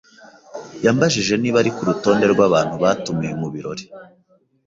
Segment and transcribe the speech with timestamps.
[0.85, 3.83] yambajije niba ari kurutonde rwabantu batumiwe mubirori.